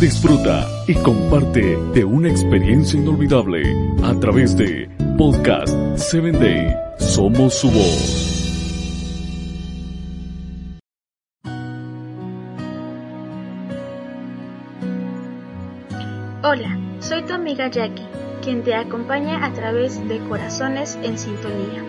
Disfruta 0.00 0.68
y 0.86 0.94
comparte 0.96 1.78
de 1.94 2.04
una 2.04 2.28
experiencia 2.28 3.00
inolvidable 3.00 3.62
a 4.02 4.12
través 4.20 4.54
de 4.56 4.90
Podcast 5.16 5.74
7 5.96 6.32
Day. 6.32 6.74
Somos 6.98 7.54
su 7.54 7.70
voz. 7.70 8.34
Hola, 16.42 16.78
soy 17.00 17.22
tu 17.22 17.32
amiga 17.32 17.68
Jackie, 17.68 18.06
quien 18.42 18.62
te 18.62 18.74
acompaña 18.74 19.46
a 19.46 19.54
través 19.54 20.06
de 20.06 20.18
Corazones 20.28 20.98
en 21.02 21.16
Sintonía. 21.16 21.82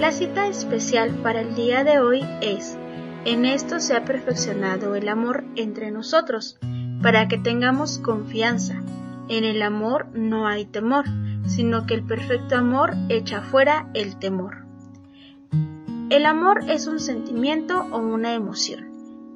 La 0.00 0.10
cita 0.10 0.46
especial 0.46 1.10
para 1.22 1.42
el 1.42 1.54
día 1.54 1.84
de 1.84 1.98
hoy 2.00 2.24
es, 2.40 2.78
en 3.26 3.44
esto 3.44 3.80
se 3.80 3.94
ha 3.94 4.04
perfeccionado 4.06 4.94
el 4.94 5.08
amor 5.08 5.44
entre 5.56 5.90
nosotros, 5.90 6.58
para 7.04 7.28
que 7.28 7.36
tengamos 7.36 7.98
confianza. 7.98 8.82
En 9.28 9.44
el 9.44 9.60
amor 9.60 10.06
no 10.14 10.46
hay 10.46 10.64
temor, 10.64 11.04
sino 11.46 11.84
que 11.84 11.92
el 11.92 12.02
perfecto 12.02 12.56
amor 12.56 12.94
echa 13.10 13.42
fuera 13.42 13.90
el 13.92 14.18
temor. 14.18 14.64
El 16.08 16.24
amor 16.24 16.62
es 16.66 16.86
un 16.86 17.00
sentimiento 17.00 17.86
o 17.92 17.98
una 17.98 18.32
emoción. 18.32 18.86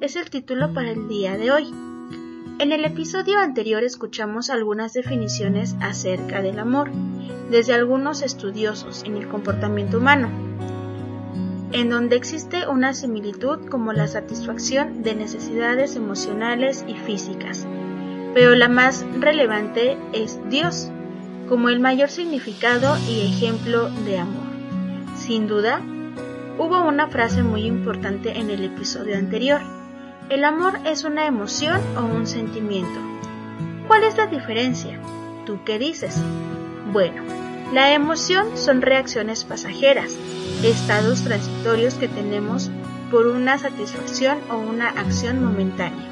Es 0.01 0.15
el 0.15 0.31
título 0.31 0.73
para 0.73 0.89
el 0.89 1.07
día 1.07 1.37
de 1.37 1.51
hoy. 1.51 1.71
En 2.57 2.71
el 2.71 2.85
episodio 2.85 3.37
anterior 3.37 3.83
escuchamos 3.83 4.49
algunas 4.49 4.93
definiciones 4.93 5.75
acerca 5.79 6.41
del 6.41 6.57
amor, 6.57 6.89
desde 7.51 7.75
algunos 7.75 8.23
estudiosos 8.23 9.03
en 9.03 9.15
el 9.15 9.27
comportamiento 9.27 9.99
humano, 9.99 10.48
en 11.71 11.89
donde 11.89 12.15
existe 12.15 12.67
una 12.67 12.93
similitud 12.93 13.67
como 13.69 13.93
la 13.93 14.07
satisfacción 14.07 15.03
de 15.03 15.15
necesidades 15.15 15.95
emocionales 15.95 16.83
y 16.87 16.95
físicas, 16.95 17.67
pero 18.33 18.55
la 18.55 18.69
más 18.69 19.05
relevante 19.19 19.97
es 20.13 20.39
Dios, 20.49 20.89
como 21.47 21.69
el 21.69 21.79
mayor 21.79 22.09
significado 22.09 22.97
y 23.09 23.21
ejemplo 23.21 23.89
de 24.05 24.19
amor. 24.19 24.47
Sin 25.15 25.47
duda, 25.47 25.81
hubo 26.57 26.81
una 26.87 27.07
frase 27.07 27.43
muy 27.43 27.65
importante 27.65 28.37
en 28.37 28.49
el 28.49 28.63
episodio 28.63 29.17
anterior, 29.17 29.61
¿El 30.29 30.45
amor 30.45 30.77
es 30.85 31.05
una 31.05 31.25
emoción 31.25 31.81
o 31.97 32.05
un 32.05 32.27
sentimiento? 32.27 32.99
¿Cuál 33.87 34.03
es 34.03 34.15
la 34.15 34.27
diferencia? 34.27 34.99
¿Tú 35.47 35.57
qué 35.65 35.79
dices? 35.79 36.21
Bueno, 36.93 37.23
la 37.73 37.93
emoción 37.93 38.57
son 38.57 38.81
reacciones 38.81 39.43
pasajeras, 39.43 40.15
estados 40.63 41.23
transitorios 41.23 41.93
que 41.93 42.07
tenemos 42.07 42.71
por 43.11 43.27
una 43.27 43.57
satisfacción 43.59 44.39
o 44.49 44.57
una 44.57 44.89
acción 44.89 45.43
momentánea. 45.43 46.07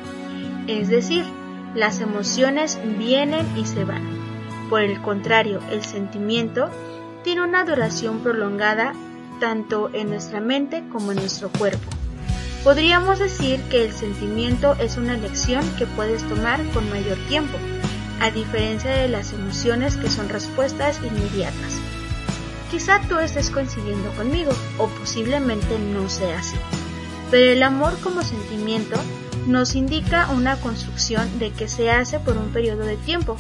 Es 0.68 0.90
decir, 0.90 1.26
las 1.74 2.00
emociones 2.00 2.80
vienen 2.98 3.46
y 3.58 3.66
se 3.66 3.84
van. 3.86 4.04
Por 4.70 4.82
el 4.82 5.02
contrario, 5.02 5.60
el 5.72 5.84
sentimiento 5.84 6.70
tiene 7.24 7.42
una 7.42 7.64
duración 7.64 8.20
prolongada 8.20 8.94
tanto 9.40 9.90
en 9.94 10.10
nuestra 10.10 10.40
mente 10.40 10.84
como 10.92 11.12
en 11.12 11.18
nuestro 11.18 11.50
cuerpo. 11.50 11.90
Podríamos 12.64 13.20
decir 13.20 13.62
que 13.70 13.86
el 13.86 13.94
sentimiento 13.94 14.76
es 14.80 14.98
una 14.98 15.16
elección 15.16 15.64
que 15.78 15.86
puedes 15.86 16.24
tomar 16.28 16.60
con 16.74 16.90
mayor 16.90 17.18
tiempo, 17.30 17.58
a 18.20 18.32
diferencia 18.32 18.92
de 18.92 19.08
las 19.08 19.34
emociones 19.34 19.98
que 19.98 20.10
son 20.10 20.30
respuestas 20.30 21.00
inmediatas. 21.04 21.80
Quizá 22.72 23.02
tú 23.08 23.20
estés 23.20 23.50
coincidiendo 23.50 24.12
conmigo 24.12 24.52
o 24.78 24.88
posiblemente 24.88 25.80
no 25.80 26.10
sea 26.10 26.40
así, 26.40 26.58
pero 27.32 27.52
el 27.52 27.64
amor 27.64 27.98
como 28.02 28.22
sentimiento 28.23 28.98
nos 29.48 29.76
indica 29.76 30.30
una 30.32 30.58
construcción 30.58 31.40
de 31.40 31.52
que 31.52 31.70
se 31.70 31.90
hace 31.90 32.20
por 32.20 32.38
un 32.38 32.50
periodo 32.50 32.84
de 32.84 32.98
tiempo. 32.98 33.38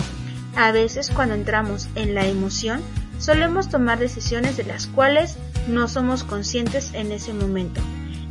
A 0.55 0.71
veces 0.71 1.11
cuando 1.13 1.35
entramos 1.35 1.89
en 1.95 2.15
la 2.15 2.25
emoción 2.25 2.81
solemos 3.19 3.69
tomar 3.69 3.99
decisiones 3.99 4.57
de 4.57 4.63
las 4.63 4.87
cuales 4.87 5.37
no 5.67 5.87
somos 5.87 6.23
conscientes 6.23 6.91
en 6.93 7.11
ese 7.11 7.33
momento 7.33 7.81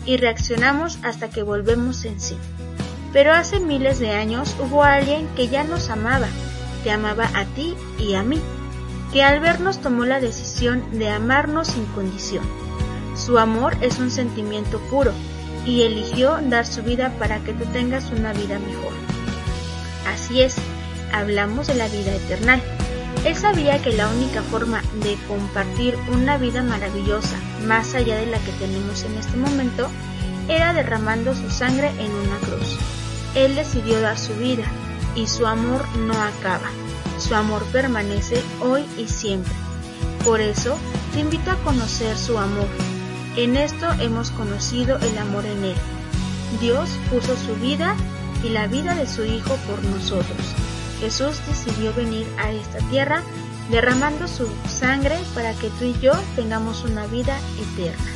y 0.07 0.17
reaccionamos 0.17 0.99
hasta 1.03 1.29
que 1.29 1.43
volvemos 1.43 2.05
en 2.05 2.21
sí. 2.21 2.37
Pero 3.17 3.33
hace 3.33 3.61
miles 3.61 3.99
de 3.99 4.11
años 4.11 4.55
hubo 4.61 4.85
alguien 4.85 5.27
que 5.29 5.49
ya 5.49 5.65
nos 5.65 5.89
amaba, 5.89 6.29
te 6.85 6.91
amaba 6.91 7.31
a 7.33 7.47
ti 7.47 7.75
y 7.99 8.13
a 8.13 8.23
mí, 8.23 8.39
que 9.11 9.23
al 9.23 9.41
vernos 9.41 9.81
tomó 9.81 10.05
la 10.05 10.21
decisión 10.21 10.85
de 10.99 11.09
amarnos 11.09 11.69
sin 11.69 11.87
condición. 11.87 12.45
Su 13.17 13.39
amor 13.39 13.75
es 13.81 13.99
un 14.01 14.11
sentimiento 14.11 14.81
puro 14.91 15.13
y 15.65 15.81
eligió 15.81 16.39
dar 16.43 16.67
su 16.67 16.83
vida 16.83 17.11
para 17.19 17.39
que 17.39 17.55
tú 17.55 17.65
tengas 17.73 18.11
una 18.11 18.35
vida 18.35 18.59
mejor. 18.59 18.93
Así 20.13 20.43
es, 20.43 20.57
hablamos 21.11 21.69
de 21.69 21.75
la 21.77 21.89
vida 21.89 22.15
eterna. 22.15 22.61
Él 23.25 23.35
sabía 23.35 23.81
que 23.81 23.95
la 23.95 24.11
única 24.11 24.43
forma 24.43 24.83
de 25.03 25.17
compartir 25.27 25.97
una 26.13 26.37
vida 26.37 26.63
maravillosa, 26.63 27.39
más 27.67 27.95
allá 27.95 28.17
de 28.17 28.27
la 28.27 28.39
que 28.41 28.53
tenemos 28.53 29.05
en 29.05 29.15
este 29.17 29.39
momento, 29.39 29.89
era 30.49 30.75
derramando 30.75 31.35
su 31.35 31.49
sangre 31.49 31.89
en 31.99 32.13
una 32.13 32.37
cruz. 32.41 32.77
Él 33.37 33.55
decidió 33.55 34.01
dar 34.01 34.19
su 34.19 34.35
vida 34.35 34.65
y 35.15 35.27
su 35.27 35.47
amor 35.47 35.87
no 35.99 36.15
acaba. 36.15 36.71
Su 37.19 37.35
amor 37.35 37.63
permanece 37.67 38.43
hoy 38.61 38.85
y 38.99 39.07
siempre. 39.07 39.53
Por 40.25 40.41
eso, 40.41 40.77
te 41.13 41.21
invito 41.21 41.51
a 41.51 41.57
conocer 41.57 42.17
su 42.17 42.39
amor. 42.39 42.67
En 43.37 43.57
esto 43.57 43.87
hemos 44.01 44.31
conocido 44.31 44.99
el 44.99 45.19
amor 45.19 45.45
en 45.45 45.65
Él. 45.65 45.77
Dios 46.61 46.91
puso 47.11 47.37
su 47.37 47.55
vida 47.57 47.95
y 48.43 48.49
la 48.49 48.67
vida 48.67 48.95
de 48.95 49.07
su 49.07 49.25
Hijo 49.25 49.55
por 49.69 49.85
nosotros. 49.85 50.55
Jesús 51.01 51.41
decidió 51.47 51.93
venir 51.93 52.27
a 52.39 52.51
esta 52.51 52.79
tierra 52.89 53.23
derramando 53.71 54.27
su 54.29 54.49
sangre 54.69 55.19
para 55.35 55.53
que 55.53 55.69
tú 55.71 55.85
y 55.85 55.99
yo 56.01 56.13
tengamos 56.37 56.85
una 56.85 57.07
vida 57.07 57.39
eterna. 57.61 58.16